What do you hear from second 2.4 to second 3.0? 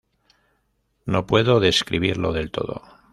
todo.